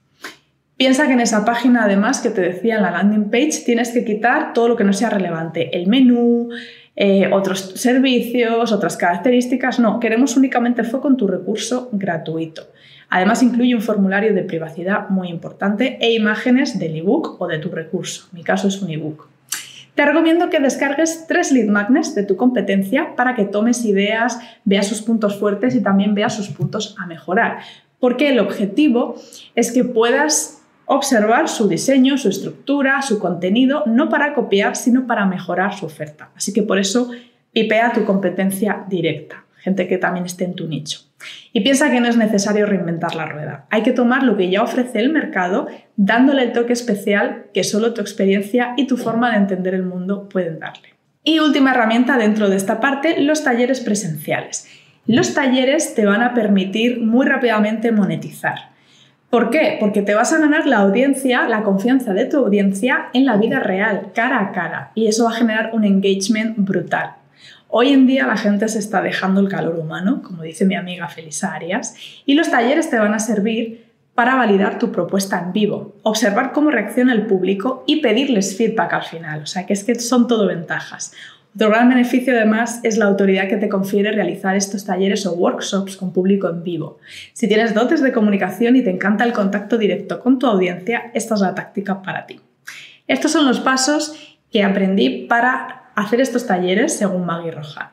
Piensa 0.83 1.07
que 1.07 1.13
en 1.13 1.21
esa 1.21 1.45
página, 1.45 1.85
además, 1.85 2.21
que 2.21 2.31
te 2.31 2.41
decía 2.41 2.75
en 2.75 2.83
la 2.83 2.91
landing 2.91 3.31
page, 3.31 3.63
tienes 3.65 3.93
que 3.93 4.05
quitar 4.05 4.53
todo 4.53 4.67
lo 4.67 4.75
que 4.75 4.83
no 4.83 4.93
sea 4.93 5.11
relevante. 5.11 5.71
El 5.77 5.87
menú, 5.87 6.49
eh, 6.97 7.31
otros 7.33 7.75
servicios, 7.77 8.73
otras 8.73 8.97
características. 8.97 9.79
No, 9.79 10.01
queremos 10.01 10.37
únicamente 10.37 10.83
foco 10.83 11.07
en 11.07 11.17
tu 11.17 11.29
recurso 11.29 11.89
gratuito. 11.93 12.65
Además, 13.11 13.45
incluye 13.45 13.77
un 13.77 13.81
formulario 13.81 14.35
de 14.35 14.43
privacidad 14.43 15.09
muy 15.09 15.29
importante 15.29 15.99
e 16.01 16.15
imágenes 16.15 16.77
del 16.81 16.97
ebook 16.97 17.41
o 17.41 17.47
de 17.47 17.61
tu 17.61 17.69
recurso. 17.69 18.27
En 18.33 18.39
mi 18.39 18.43
caso 18.43 18.67
es 18.67 18.83
un 18.83 18.91
ebook. 18.91 19.29
Te 19.95 20.05
recomiendo 20.05 20.51
que 20.51 20.59
descargues 20.59 21.27
tres 21.29 21.53
lead 21.53 21.69
magnets 21.69 22.17
de 22.17 22.25
tu 22.25 22.37
competencia 22.37 23.15
para 23.15 23.37
que 23.37 23.45
tomes 23.45 23.85
ideas, 23.85 24.41
veas 24.65 24.89
sus 24.89 25.01
puntos 25.01 25.39
fuertes 25.39 25.77
y 25.77 25.81
también 25.81 26.17
veas 26.17 26.35
sus 26.35 26.49
puntos 26.49 26.97
a 26.99 27.07
mejorar. 27.07 27.59
Porque 28.01 28.31
el 28.31 28.41
objetivo 28.41 29.15
es 29.55 29.71
que 29.71 29.85
puedas 29.85 30.59
observar 30.87 31.49
su 31.49 31.69
diseño, 31.69 32.19
su 32.19 32.29
estructura, 32.29 33.03
su 33.03 33.19
contenido, 33.19 33.85
no 33.87 34.09
para 34.09 34.35
copiar, 34.35 34.77
sino 34.77 35.07
para 35.07 35.27
mejorar 35.27 35.75
su 35.75 35.87
oferta. 35.87 36.31
Así 36.37 36.53
que 36.53 36.63
por 36.63 36.79
eso 36.79 37.11
pipea 37.53 37.93
tu 37.93 38.05
competencia 38.05 38.85
directa, 38.89 39.45
gente 39.59 39.87
que 39.87 39.99
también 39.99 40.27
esté 40.27 40.45
en 40.45 40.55
tu 40.55 40.67
nicho. 40.67 41.01
Y 41.53 41.61
piensa 41.61 41.91
que 41.91 42.01
no 42.01 42.09
es 42.09 42.17
necesario 42.17 42.67
reinventar 42.67 43.15
la 43.15 43.27
rueda. 43.27 43.67
Hay 43.71 43.83
que 43.83 43.93
tomar 43.93 44.23
lo 44.23 44.37
que 44.37 44.51
ya 44.51 44.63
ofrece 44.63 44.99
el 44.99 45.11
mercado, 45.11 45.67
dándole 45.97 46.43
el 46.43 46.53
toque 46.53 46.73
especial 46.73 47.47
que 47.55 47.63
solo 47.63 47.95
tu 47.95 48.01
experiencia 48.01 48.75
y 48.77 48.87
tu 48.87 48.97
forma 48.97 49.31
de 49.31 49.37
entender 49.37 49.75
el 49.75 49.85
mundo 49.85 50.29
pueden 50.29 50.59
darle. 50.59 50.95
Y 51.25 51.39
última 51.39 51.71
herramienta 51.71 52.19
dentro 52.19 52.49
de 52.49 52.57
esta 52.57 52.81
parte, 52.81 53.21
los 53.21 53.45
talleres 53.45 53.81
presenciales. 53.81 54.67
Los 55.07 55.35
talleres 55.35 55.95
te 55.95 56.05
van 56.05 56.23
a 56.23 56.35
permitir 56.35 57.01
muy 57.01 57.27
rápidamente 57.27 57.93
monetizar. 57.93 58.72
¿Por 59.33 59.49
qué? 59.49 59.79
Porque 59.81 60.03
te 60.03 60.15
vas 60.15 60.31
a 60.35 60.39
ganar 60.39 60.67
la 60.67 60.81
audiencia, 60.81 61.49
la 61.49 61.63
confianza 61.63 62.13
de 62.13 62.27
tu 62.27 62.37
audiencia 62.37 63.09
en 63.15 63.25
la 63.25 63.39
vida 63.39 63.61
real, 63.61 64.09
cara 64.15 64.39
a 64.39 64.53
cara, 64.53 64.93
y 64.95 65.07
eso 65.07 65.25
va 65.25 65.31
a 65.31 65.37
generar 65.37 65.71
un 65.73 65.85
engagement 65.85 66.55
brutal. 66.59 67.15
Hoy 67.69 67.95
en 67.95 68.07
día 68.07 68.27
la 68.27 68.37
gente 68.37 68.69
se 68.69 68.79
está 68.79 69.01
dejando 69.01 69.41
el 69.41 69.49
calor 69.49 69.79
humano, 69.79 70.21
como 70.23 70.43
dice 70.43 70.67
mi 70.67 70.75
amiga 70.75 71.09
Felisa 71.09 71.55
Arias, 71.55 71.95
y 72.27 72.35
los 72.35 72.51
talleres 72.51 72.91
te 72.91 72.99
van 72.99 73.15
a 73.15 73.21
servir 73.21 73.87
para 74.15 74.35
validar 74.35 74.79
tu 74.79 74.93
propuesta 74.93 75.41
en 75.41 75.55
vivo, 75.55 75.95
observar 76.03 76.53
cómo 76.53 76.71
reacciona 76.71 77.15
el 77.15 77.25
público 77.25 77.85
y 77.87 78.03
pedirles 78.03 78.59
feedback 78.59 78.93
al 78.93 79.05
final. 79.05 79.45
O 79.45 79.47
sea, 79.47 79.65
que 79.65 79.73
es 79.73 79.83
que 79.83 79.95
son 79.95 80.29
todo 80.29 80.47
ventajas. 80.47 81.15
Otro 81.55 81.69
gran 81.69 81.91
beneficio 81.91 82.35
además 82.35 82.81
es 82.83 82.97
la 82.97 83.05
autoridad 83.05 83.47
que 83.47 83.59
te 83.59 83.69
confiere 83.69 84.11
realizar 84.11 84.57
estos 84.57 84.87
talleres 84.87 85.27
o 85.27 85.35
workshops 85.35 85.99
con 85.99 86.13
público 86.13 86.49
en 86.49 86.63
vivo. 86.63 86.99
Si 87.35 87.47
tienes 87.47 87.75
dotes 87.75 88.03
de 88.03 88.13
comunicación 88.13 88.75
y 88.75 88.83
te 88.83 88.91
encanta 88.91 89.25
el 89.25 89.35
contacto 89.35 89.77
directo 89.77 90.19
con 90.19 90.39
tu 90.39 90.47
audiencia, 90.47 91.11
esta 91.13 91.35
es 91.35 91.41
la 91.43 91.55
táctica 91.55 92.01
para 92.01 92.25
ti. 92.25 92.41
Estos 93.07 93.33
son 93.33 93.45
los 93.45 93.61
pasos 93.61 94.39
que 94.51 94.63
aprendí 94.63 95.27
para 95.29 95.91
hacer 95.95 96.23
estos 96.23 96.47
talleres 96.47 96.97
según 96.97 97.27
Maggie 97.27 97.51
Roja. 97.51 97.93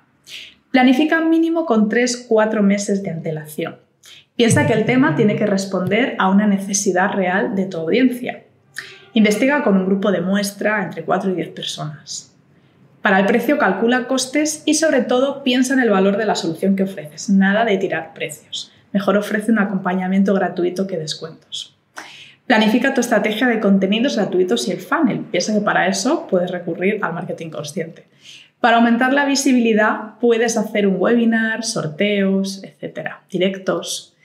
Planifica 0.71 1.19
mínimo 1.19 1.65
con 1.65 1.89
3-4 1.89 2.61
meses 2.61 3.03
de 3.03 3.09
antelación. 3.09 3.77
Piensa 4.37 4.67
que 4.67 4.73
el 4.73 4.85
tema 4.85 5.17
tiene 5.17 5.35
que 5.35 5.45
responder 5.45 6.15
a 6.17 6.29
una 6.29 6.47
necesidad 6.47 7.11
real 7.11 7.55
de 7.55 7.65
tu 7.65 7.77
audiencia. 7.77 8.43
Investiga 9.13 9.63
con 9.63 9.75
un 9.75 9.85
grupo 9.85 10.13
de 10.13 10.21
muestra 10.21 10.81
entre 10.81 11.03
4 11.03 11.31
y 11.31 11.35
10 11.35 11.49
personas. 11.49 12.28
Para 13.01 13.19
el 13.19 13.25
precio 13.25 13.57
calcula 13.57 14.07
costes 14.07 14.63
y 14.65 14.73
sobre 14.73 15.01
todo 15.01 15.41
piensa 15.43 15.73
en 15.73 15.79
el 15.79 15.89
valor 15.89 16.17
de 16.17 16.25
la 16.25 16.35
solución 16.35 16.75
que 16.75 16.83
ofreces, 16.83 17.29
nada 17.29 17.63
de 17.63 17.77
tirar 17.77 18.13
precios. 18.13 18.73
Mejor 18.91 19.15
ofrece 19.15 19.51
un 19.51 19.59
acompañamiento 19.59 20.33
gratuito 20.33 20.85
que 20.85 20.97
descuentos. 20.97 21.77
Planifica 22.45 22.93
tu 22.93 23.01
estrategia 23.01 23.47
de 23.47 23.59
contenidos 23.59 24.17
gratuitos 24.17 24.67
y 24.67 24.71
el 24.71 24.79
funnel. 24.79 25.19
Piensa 25.19 25.53
que 25.53 25.61
para 25.61 25.87
eso 25.87 26.27
puedes 26.27 26.51
recurrir 26.51 26.99
al 27.01 27.13
marketing 27.13 27.51
consciente. 27.51 28.07
Para 28.59 28.77
aumentar 28.77 29.13
la 29.13 29.25
visibilidad 29.25 30.17
puedes 30.19 30.57
hacer 30.57 30.85
un 30.85 30.95
webinar, 30.97 31.63
sorteos, 31.63 32.63
etcétera, 32.63 33.21
directos. 33.31 34.15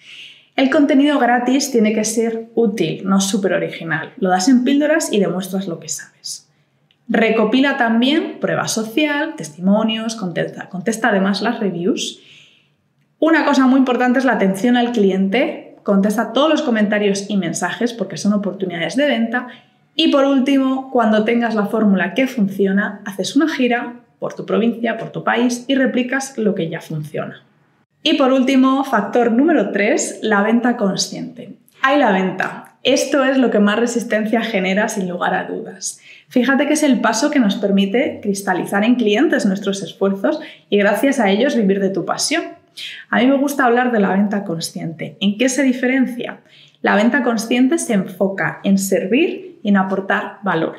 El 0.56 0.70
contenido 0.70 1.18
gratis 1.18 1.70
tiene 1.70 1.92
que 1.92 2.04
ser 2.04 2.48
útil, 2.54 3.02
no 3.04 3.20
súper 3.20 3.52
original. 3.52 4.12
Lo 4.16 4.30
das 4.30 4.48
en 4.48 4.64
píldoras 4.64 5.12
y 5.12 5.20
demuestras 5.20 5.68
lo 5.68 5.78
que 5.78 5.88
sabes. 5.88 6.43
Recopila 7.08 7.76
también 7.76 8.38
prueba 8.40 8.66
social, 8.66 9.34
testimonios, 9.36 10.16
contesta, 10.16 10.68
contesta 10.68 11.08
además 11.08 11.42
las 11.42 11.60
reviews. 11.60 12.20
Una 13.18 13.44
cosa 13.44 13.66
muy 13.66 13.78
importante 13.78 14.18
es 14.18 14.24
la 14.24 14.32
atención 14.32 14.76
al 14.76 14.92
cliente, 14.92 15.76
contesta 15.82 16.32
todos 16.32 16.48
los 16.48 16.62
comentarios 16.62 17.26
y 17.28 17.36
mensajes 17.36 17.92
porque 17.92 18.16
son 18.16 18.32
oportunidades 18.32 18.96
de 18.96 19.06
venta. 19.06 19.48
Y 19.94 20.08
por 20.08 20.24
último, 20.24 20.90
cuando 20.90 21.24
tengas 21.24 21.54
la 21.54 21.66
fórmula 21.66 22.14
que 22.14 22.26
funciona, 22.26 23.00
haces 23.04 23.36
una 23.36 23.48
gira 23.48 24.00
por 24.18 24.34
tu 24.34 24.46
provincia, 24.46 24.96
por 24.96 25.10
tu 25.10 25.22
país 25.22 25.66
y 25.68 25.74
replicas 25.74 26.38
lo 26.38 26.54
que 26.54 26.68
ya 26.68 26.80
funciona. 26.80 27.42
Y 28.02 28.14
por 28.14 28.32
último, 28.32 28.84
factor 28.84 29.30
número 29.30 29.70
3, 29.70 30.20
la 30.22 30.42
venta 30.42 30.76
consciente. 30.76 31.56
Hay 31.82 31.98
la 31.98 32.12
venta. 32.12 32.73
Esto 32.84 33.24
es 33.24 33.38
lo 33.38 33.50
que 33.50 33.60
más 33.60 33.78
resistencia 33.78 34.42
genera 34.42 34.90
sin 34.90 35.08
lugar 35.08 35.32
a 35.32 35.44
dudas. 35.44 36.00
Fíjate 36.28 36.66
que 36.66 36.74
es 36.74 36.82
el 36.82 37.00
paso 37.00 37.30
que 37.30 37.40
nos 37.40 37.56
permite 37.56 38.20
cristalizar 38.22 38.84
en 38.84 38.96
clientes 38.96 39.46
nuestros 39.46 39.82
esfuerzos 39.82 40.38
y 40.68 40.76
gracias 40.76 41.18
a 41.18 41.30
ellos 41.30 41.56
vivir 41.56 41.80
de 41.80 41.88
tu 41.88 42.04
pasión. 42.04 42.42
A 43.08 43.20
mí 43.20 43.26
me 43.26 43.38
gusta 43.38 43.64
hablar 43.64 43.90
de 43.90 44.00
la 44.00 44.10
venta 44.10 44.44
consciente. 44.44 45.16
¿En 45.20 45.38
qué 45.38 45.48
se 45.48 45.62
diferencia? 45.62 46.40
La 46.82 46.94
venta 46.94 47.22
consciente 47.22 47.78
se 47.78 47.94
enfoca 47.94 48.60
en 48.64 48.76
servir 48.76 49.60
y 49.62 49.70
en 49.70 49.78
aportar 49.78 50.40
valor, 50.42 50.76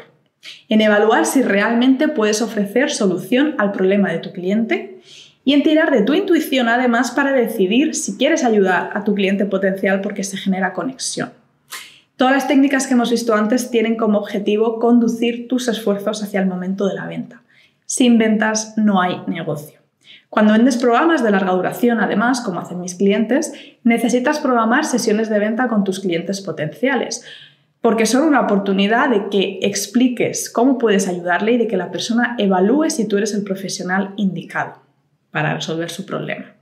en 0.70 0.82
evaluar 0.82 1.26
si 1.26 1.42
realmente 1.42 2.08
puedes 2.08 2.44
ofrecer 2.44 2.92
solución 2.92 3.56
al 3.58 3.72
problema 3.72 4.12
de 4.12 4.20
tu 4.20 4.32
cliente 4.32 5.00
y 5.44 5.54
en 5.54 5.64
tirar 5.64 5.90
de 5.90 6.04
tu 6.04 6.14
intuición 6.14 6.70
además 6.70 7.10
para 7.10 7.32
decidir 7.32 7.96
si 7.96 8.16
quieres 8.16 8.44
ayudar 8.44 8.92
a 8.94 9.04
tu 9.04 9.16
cliente 9.16 9.46
potencial 9.46 10.02
porque 10.02 10.24
se 10.24 10.38
genera 10.38 10.72
conexión. 10.74 11.32
Todas 12.18 12.34
las 12.34 12.48
técnicas 12.48 12.88
que 12.88 12.94
hemos 12.94 13.12
visto 13.12 13.36
antes 13.36 13.70
tienen 13.70 13.98
como 13.98 14.20
objetivo 14.20 14.80
conducir 14.80 15.50
tus 15.50 15.68
esfuerzos 15.68 16.24
hacia 16.24 16.40
el 16.40 16.48
momento 16.48 16.88
de 16.88 16.96
la 16.96 17.08
venta. 17.08 17.42
Sin 17.86 18.18
ventas 18.18 18.74
no 18.78 19.02
hay 19.02 19.22
negocio. 19.28 19.82
Cuando 20.30 20.54
vendes 20.54 20.78
programas 20.78 21.24
de 21.24 21.32
larga 21.32 21.52
duración, 21.52 22.00
además, 22.00 22.40
como 22.42 22.62
hacen 22.62 22.80
mis 22.80 22.96
clientes, 22.96 23.54
necesitas 23.84 24.40
programar 24.40 24.86
sesiones 24.86 25.30
de 25.30 25.40
venta 25.40 25.68
con 25.68 25.84
tus 25.84 26.00
clientes 26.00 26.40
potenciales, 26.40 27.26
porque 27.82 28.06
son 28.06 28.24
una 28.24 28.42
oportunidad 28.42 29.10
de 29.10 29.30
que 29.30 29.60
expliques 29.62 30.50
cómo 30.50 30.78
puedes 30.78 31.08
ayudarle 31.08 31.54
y 31.54 31.58
de 31.58 31.68
que 31.68 31.78
la 31.78 31.92
persona 31.92 32.36
evalúe 32.38 32.90
si 32.90 33.08
tú 33.08 33.18
eres 33.18 33.34
el 33.34 33.44
profesional 33.44 34.14
indicado 34.16 34.82
para 35.32 35.54
resolver 35.54 35.90
su 35.90 36.06
problema. 36.06 36.55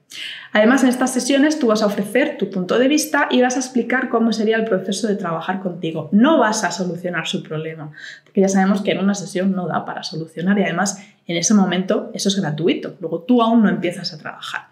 Además, 0.52 0.84
en 0.84 0.90
estas 0.90 1.12
sesiones 1.12 1.58
tú 1.58 1.68
vas 1.68 1.82
a 1.82 1.88
ofrecer 1.88 2.38
tu 2.38 2.50
punto 2.50 2.78
de 2.78 2.88
vista 2.88 3.28
y 3.32 3.42
vas 3.42 3.56
a 3.56 3.60
explicar 3.60 4.10
cómo 4.10 4.32
sería 4.32 4.56
el 4.56 4.66
proceso 4.66 5.08
de 5.08 5.16
trabajar 5.16 5.62
contigo. 5.62 6.10
No 6.12 6.38
vas 6.38 6.64
a 6.64 6.72
solucionar 6.72 7.28
su 7.28 7.42
problema, 7.42 7.92
porque 8.24 8.42
ya 8.42 8.50
sabemos 8.50 8.82
que 8.82 8.92
en 8.92 9.00
una 9.00 9.16
sesión 9.16 9.54
no 9.54 9.68
da 9.68 9.86
para 9.86 10.04
solucionar 10.04 10.60
y 10.60 10.64
además 10.64 11.04
en 11.26 11.38
ese 11.38 11.54
momento 11.54 12.12
eso 12.14 12.30
es 12.30 12.40
gratuito. 12.40 12.96
Luego 13.00 13.22
tú 13.22 13.42
aún 13.42 13.64
no 13.64 13.70
empiezas 13.70 14.14
a 14.14 14.20
trabajar. 14.20 14.68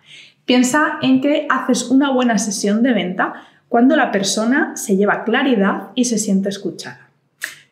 Piensa 0.45 0.99
en 1.01 1.21
que 1.21 1.47
haces 1.49 1.89
una 1.89 2.11
buena 2.11 2.37
sesión 2.37 2.83
de 2.83 2.93
venta 2.93 3.47
cuando 3.67 3.95
la 3.95 4.11
persona 4.11 4.75
se 4.75 4.97
lleva 4.97 5.23
claridad 5.23 5.89
y 5.95 6.05
se 6.05 6.17
siente 6.17 6.49
escuchada. 6.49 7.07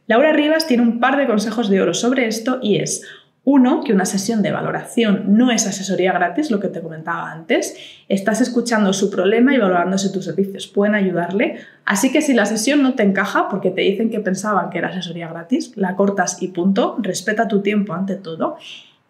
Laura 0.07 0.33
Rivas 0.33 0.65
tiene 0.65 0.81
un 0.81 0.99
par 0.99 1.17
de 1.17 1.27
consejos 1.27 1.69
de 1.69 1.81
oro 1.81 1.93
sobre 1.93 2.25
esto 2.25 2.59
y 2.63 2.77
es 2.77 3.03
uno, 3.43 3.81
que 3.83 3.93
una 3.93 4.05
sesión 4.05 4.41
de 4.41 4.51
valoración 4.51 5.37
no 5.37 5.49
es 5.49 5.65
asesoría 5.65 6.13
gratis, 6.13 6.51
lo 6.51 6.59
que 6.59 6.67
te 6.67 6.81
comentaba 6.81 7.31
antes. 7.31 7.75
Estás 8.07 8.41
escuchando 8.41 8.93
su 8.93 9.09
problema 9.09 9.55
y 9.55 9.57
valorando 9.57 9.97
si 9.97 10.11
tus 10.11 10.25
servicios 10.25 10.67
pueden 10.67 10.93
ayudarle. 10.93 11.57
Así 11.85 12.11
que 12.11 12.21
si 12.21 12.33
la 12.33 12.45
sesión 12.45 12.83
no 12.83 12.93
te 12.93 13.03
encaja 13.03 13.49
porque 13.49 13.71
te 13.71 13.81
dicen 13.81 14.09
que 14.09 14.19
pensaban 14.19 14.69
que 14.69 14.77
era 14.77 14.89
asesoría 14.89 15.29
gratis, 15.29 15.71
la 15.75 15.95
cortas 15.95 16.41
y 16.41 16.49
punto. 16.49 16.97
Respeta 16.99 17.47
tu 17.47 17.61
tiempo 17.61 17.93
ante 17.93 18.15
todo. 18.15 18.57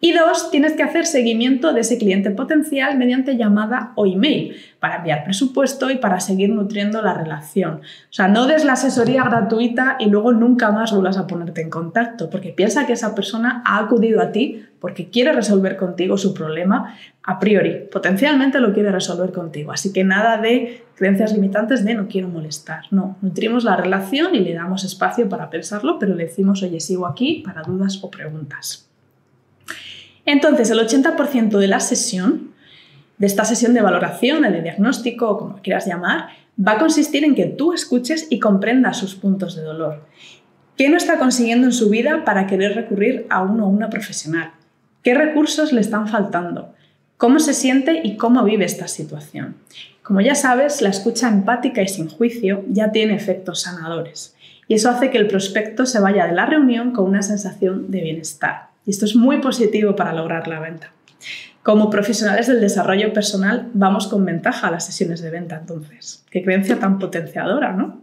Y 0.02 0.12
dos, 0.12 0.50
tienes 0.50 0.72
que 0.72 0.82
hacer 0.82 1.04
seguimiento 1.04 1.74
de 1.74 1.80
ese 1.80 1.98
cliente 1.98 2.30
potencial 2.30 2.96
mediante 2.96 3.36
llamada 3.36 3.92
o 3.96 4.06
email 4.06 4.56
para 4.78 4.96
enviar 4.96 5.24
presupuesto 5.24 5.90
y 5.90 5.96
para 5.96 6.20
seguir 6.20 6.48
nutriendo 6.48 7.02
la 7.02 7.12
relación. 7.12 7.74
O 7.74 8.12
sea, 8.12 8.26
no 8.26 8.46
des 8.46 8.64
la 8.64 8.72
asesoría 8.72 9.24
gratuita 9.24 9.98
y 10.00 10.06
luego 10.06 10.32
nunca 10.32 10.70
más 10.70 10.92
vuelvas 10.92 11.18
a 11.18 11.26
ponerte 11.26 11.60
en 11.60 11.68
contacto, 11.68 12.30
porque 12.30 12.48
piensa 12.48 12.86
que 12.86 12.94
esa 12.94 13.14
persona 13.14 13.62
ha 13.66 13.78
acudido 13.78 14.22
a 14.22 14.32
ti 14.32 14.64
porque 14.80 15.10
quiere 15.10 15.32
resolver 15.32 15.76
contigo 15.76 16.16
su 16.16 16.32
problema 16.32 16.96
a 17.22 17.38
priori. 17.38 17.86
Potencialmente 17.92 18.58
lo 18.58 18.72
quiere 18.72 18.90
resolver 18.90 19.32
contigo. 19.32 19.70
Así 19.70 19.92
que 19.92 20.02
nada 20.02 20.38
de 20.38 20.82
creencias 20.94 21.34
limitantes 21.34 21.84
de 21.84 21.94
no 21.94 22.08
quiero 22.08 22.28
molestar. 22.28 22.84
No, 22.90 23.18
nutrimos 23.20 23.64
la 23.64 23.76
relación 23.76 24.34
y 24.34 24.38
le 24.38 24.54
damos 24.54 24.84
espacio 24.84 25.28
para 25.28 25.50
pensarlo, 25.50 25.98
pero 25.98 26.14
le 26.14 26.24
decimos, 26.24 26.62
oye, 26.62 26.80
sigo 26.80 27.06
aquí 27.06 27.42
para 27.44 27.60
dudas 27.62 28.02
o 28.02 28.10
preguntas. 28.10 28.89
Entonces, 30.30 30.70
el 30.70 30.78
80% 30.78 31.58
de 31.58 31.66
la 31.66 31.80
sesión, 31.80 32.52
de 33.18 33.26
esta 33.26 33.44
sesión 33.44 33.74
de 33.74 33.82
valoración, 33.82 34.42
de 34.42 34.62
diagnóstico 34.62 35.28
o 35.28 35.38
como 35.38 35.62
quieras 35.62 35.86
llamar, 35.86 36.28
va 36.56 36.72
a 36.72 36.78
consistir 36.78 37.24
en 37.24 37.34
que 37.34 37.46
tú 37.46 37.72
escuches 37.72 38.28
y 38.30 38.38
comprendas 38.38 38.98
sus 38.98 39.16
puntos 39.16 39.56
de 39.56 39.62
dolor. 39.62 40.04
¿Qué 40.76 40.88
no 40.88 40.96
está 40.96 41.18
consiguiendo 41.18 41.66
en 41.66 41.72
su 41.72 41.90
vida 41.90 42.24
para 42.24 42.46
querer 42.46 42.74
recurrir 42.74 43.26
a 43.28 43.42
uno 43.42 43.66
o 43.66 43.68
una 43.68 43.90
profesional? 43.90 44.52
¿Qué 45.02 45.14
recursos 45.14 45.72
le 45.72 45.80
están 45.80 46.06
faltando? 46.06 46.74
¿Cómo 47.16 47.40
se 47.40 47.52
siente 47.52 48.00
y 48.04 48.16
cómo 48.16 48.44
vive 48.44 48.64
esta 48.64 48.88
situación? 48.88 49.56
Como 50.02 50.20
ya 50.20 50.34
sabes, 50.34 50.80
la 50.80 50.90
escucha 50.90 51.28
empática 51.28 51.82
y 51.82 51.88
sin 51.88 52.08
juicio 52.08 52.64
ya 52.68 52.92
tiene 52.92 53.14
efectos 53.14 53.62
sanadores 53.62 54.34
y 54.70 54.74
eso 54.74 54.88
hace 54.88 55.10
que 55.10 55.18
el 55.18 55.26
prospecto 55.26 55.84
se 55.84 55.98
vaya 55.98 56.28
de 56.28 56.32
la 56.32 56.46
reunión 56.46 56.92
con 56.92 57.06
una 57.06 57.22
sensación 57.22 57.90
de 57.90 58.02
bienestar. 58.02 58.69
Y 58.86 58.90
esto 58.90 59.04
es 59.04 59.14
muy 59.14 59.38
positivo 59.38 59.94
para 59.96 60.12
lograr 60.12 60.48
la 60.48 60.60
venta. 60.60 60.92
Como 61.62 61.90
profesionales 61.90 62.46
del 62.46 62.60
desarrollo 62.60 63.12
personal 63.12 63.70
vamos 63.74 64.06
con 64.06 64.24
ventaja 64.24 64.68
a 64.68 64.70
las 64.70 64.86
sesiones 64.86 65.20
de 65.20 65.30
venta 65.30 65.56
entonces. 65.56 66.24
Qué 66.30 66.42
creencia 66.42 66.78
tan 66.78 66.98
potenciadora, 66.98 67.72
¿no? 67.72 68.02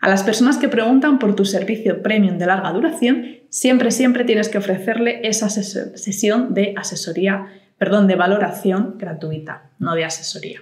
A 0.00 0.08
las 0.08 0.22
personas 0.22 0.56
que 0.56 0.68
preguntan 0.68 1.18
por 1.18 1.34
tu 1.34 1.44
servicio 1.44 2.02
premium 2.02 2.38
de 2.38 2.46
larga 2.46 2.72
duración, 2.72 3.26
siempre, 3.50 3.90
siempre 3.90 4.24
tienes 4.24 4.48
que 4.48 4.56
ofrecerle 4.56 5.20
esa 5.28 5.50
sesión 5.50 6.54
de 6.54 6.72
asesoría, 6.76 7.48
perdón, 7.76 8.06
de 8.06 8.14
valoración 8.14 8.96
gratuita, 8.96 9.64
no 9.78 9.94
de 9.94 10.04
asesoría. 10.04 10.60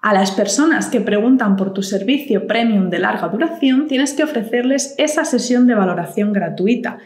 A 0.00 0.12
las 0.12 0.30
personas 0.30 0.86
que 0.88 1.00
preguntan 1.00 1.56
por 1.56 1.72
tu 1.72 1.82
servicio 1.82 2.46
premium 2.46 2.90
de 2.90 2.98
larga 2.98 3.28
duración, 3.28 3.88
tienes 3.88 4.12
que 4.12 4.22
ofrecerles 4.22 4.94
esa 4.98 5.24
sesión 5.24 5.66
de 5.66 5.74
valoración 5.74 6.32
gratuita. 6.32 6.98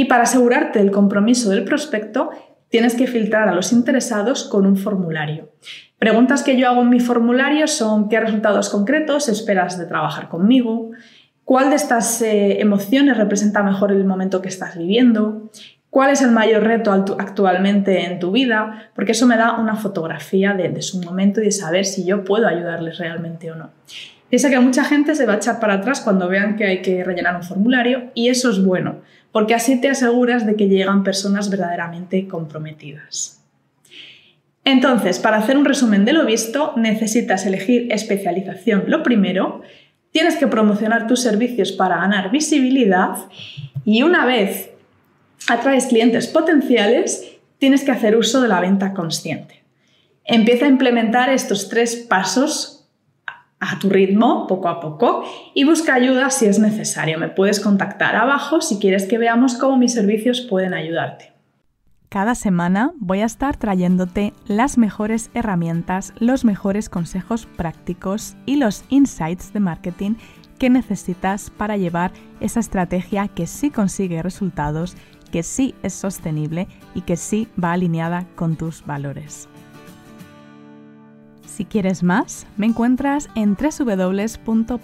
Y 0.00 0.06
para 0.06 0.22
asegurarte 0.22 0.78
del 0.78 0.92
compromiso 0.92 1.50
del 1.50 1.62
prospecto, 1.62 2.30
tienes 2.70 2.94
que 2.94 3.06
filtrar 3.06 3.50
a 3.50 3.54
los 3.54 3.70
interesados 3.70 4.44
con 4.44 4.64
un 4.64 4.78
formulario. 4.78 5.50
Preguntas 5.98 6.42
que 6.42 6.56
yo 6.56 6.70
hago 6.70 6.80
en 6.80 6.88
mi 6.88 7.00
formulario 7.00 7.68
son 7.68 8.08
qué 8.08 8.18
resultados 8.18 8.70
concretos 8.70 9.28
esperas 9.28 9.78
de 9.78 9.84
trabajar 9.84 10.30
conmigo, 10.30 10.92
cuál 11.44 11.68
de 11.68 11.76
estas 11.76 12.22
eh, 12.22 12.62
emociones 12.62 13.18
representa 13.18 13.62
mejor 13.62 13.92
el 13.92 14.06
momento 14.06 14.40
que 14.40 14.48
estás 14.48 14.78
viviendo, 14.78 15.50
cuál 15.90 16.08
es 16.12 16.22
el 16.22 16.30
mayor 16.30 16.62
reto 16.62 16.92
actualmente 16.92 18.06
en 18.06 18.20
tu 18.20 18.30
vida, 18.30 18.90
porque 18.94 19.12
eso 19.12 19.26
me 19.26 19.36
da 19.36 19.58
una 19.58 19.76
fotografía 19.76 20.54
de, 20.54 20.70
de 20.70 20.80
su 20.80 21.02
momento 21.02 21.42
y 21.42 21.44
de 21.44 21.52
saber 21.52 21.84
si 21.84 22.06
yo 22.06 22.24
puedo 22.24 22.48
ayudarles 22.48 22.96
realmente 22.96 23.50
o 23.50 23.54
no. 23.54 23.68
Piensa 24.30 24.48
que 24.48 24.60
mucha 24.60 24.84
gente 24.84 25.14
se 25.14 25.26
va 25.26 25.34
a 25.34 25.36
echar 25.36 25.60
para 25.60 25.74
atrás 25.74 26.00
cuando 26.00 26.26
vean 26.26 26.56
que 26.56 26.64
hay 26.64 26.80
que 26.80 27.04
rellenar 27.04 27.36
un 27.36 27.42
formulario 27.42 28.12
y 28.14 28.30
eso 28.30 28.48
es 28.48 28.64
bueno, 28.64 29.00
porque 29.32 29.54
así 29.54 29.80
te 29.80 29.88
aseguras 29.88 30.46
de 30.46 30.56
que 30.56 30.68
llegan 30.68 31.04
personas 31.04 31.50
verdaderamente 31.50 32.26
comprometidas. 32.26 33.40
Entonces, 34.64 35.18
para 35.18 35.38
hacer 35.38 35.56
un 35.56 35.64
resumen 35.64 36.04
de 36.04 36.12
lo 36.12 36.26
visto, 36.26 36.74
necesitas 36.76 37.46
elegir 37.46 37.88
especialización 37.90 38.84
lo 38.86 39.02
primero, 39.02 39.62
tienes 40.10 40.36
que 40.36 40.46
promocionar 40.46 41.06
tus 41.06 41.22
servicios 41.22 41.72
para 41.72 41.96
ganar 41.96 42.30
visibilidad 42.30 43.16
y 43.84 44.02
una 44.02 44.26
vez 44.26 44.70
atraes 45.48 45.86
clientes 45.86 46.26
potenciales, 46.26 47.38
tienes 47.58 47.84
que 47.84 47.92
hacer 47.92 48.16
uso 48.16 48.40
de 48.40 48.48
la 48.48 48.60
venta 48.60 48.92
consciente. 48.92 49.62
Empieza 50.24 50.66
a 50.66 50.68
implementar 50.68 51.30
estos 51.30 51.68
tres 51.68 51.96
pasos 51.96 52.79
a 53.60 53.78
tu 53.78 53.90
ritmo, 53.90 54.46
poco 54.46 54.68
a 54.68 54.80
poco, 54.80 55.22
y 55.54 55.64
busca 55.64 55.94
ayuda 55.94 56.30
si 56.30 56.46
es 56.46 56.58
necesario. 56.58 57.18
Me 57.18 57.28
puedes 57.28 57.60
contactar 57.60 58.16
abajo 58.16 58.60
si 58.60 58.78
quieres 58.78 59.06
que 59.06 59.18
veamos 59.18 59.54
cómo 59.54 59.76
mis 59.76 59.92
servicios 59.92 60.40
pueden 60.40 60.74
ayudarte. 60.74 61.32
Cada 62.08 62.34
semana 62.34 62.92
voy 62.98 63.20
a 63.20 63.26
estar 63.26 63.56
trayéndote 63.56 64.32
las 64.48 64.78
mejores 64.78 65.30
herramientas, 65.32 66.12
los 66.18 66.44
mejores 66.44 66.88
consejos 66.88 67.46
prácticos 67.56 68.34
y 68.46 68.56
los 68.56 68.82
insights 68.88 69.52
de 69.52 69.60
marketing 69.60 70.14
que 70.58 70.70
necesitas 70.70 71.50
para 71.50 71.76
llevar 71.76 72.10
esa 72.40 72.58
estrategia 72.58 73.28
que 73.28 73.46
sí 73.46 73.70
consigue 73.70 74.22
resultados, 74.22 74.96
que 75.30 75.44
sí 75.44 75.76
es 75.84 75.94
sostenible 75.94 76.66
y 76.96 77.02
que 77.02 77.16
sí 77.16 77.46
va 77.62 77.72
alineada 77.72 78.26
con 78.34 78.56
tus 78.56 78.84
valores. 78.84 79.48
Si 81.60 81.66
quieres 81.66 82.02
más, 82.02 82.46
me 82.56 82.64
encuentras 82.64 83.28
en 83.34 83.54
www.par.coach, 83.54 84.78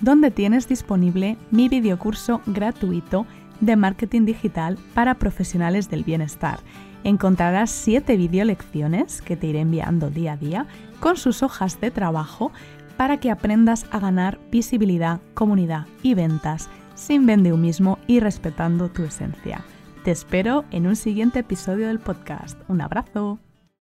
donde 0.00 0.32
tienes 0.32 0.66
disponible 0.66 1.36
mi 1.52 1.68
videocurso 1.68 2.40
gratuito 2.44 3.24
de 3.60 3.76
marketing 3.76 4.24
digital 4.24 4.76
para 4.94 5.14
profesionales 5.14 5.88
del 5.88 6.02
bienestar. 6.02 6.58
Encontrarás 7.04 7.70
7 7.70 8.16
videolecciones 8.16 9.22
que 9.22 9.36
te 9.36 9.46
iré 9.46 9.60
enviando 9.60 10.10
día 10.10 10.32
a 10.32 10.36
día 10.36 10.66
con 10.98 11.16
sus 11.16 11.44
hojas 11.44 11.80
de 11.80 11.92
trabajo 11.92 12.50
para 12.96 13.20
que 13.20 13.30
aprendas 13.30 13.86
a 13.92 14.00
ganar 14.00 14.40
visibilidad, 14.50 15.20
comunidad 15.34 15.86
y 16.02 16.14
ventas 16.14 16.68
sin 16.96 17.26
mismo 17.56 18.00
y 18.08 18.18
respetando 18.18 18.88
tu 18.88 19.04
esencia. 19.04 19.62
Te 20.02 20.10
espero 20.10 20.64
en 20.72 20.88
un 20.88 20.96
siguiente 20.96 21.38
episodio 21.38 21.86
del 21.86 22.00
podcast. 22.00 22.58
Un 22.66 22.80
abrazo. 22.80 23.38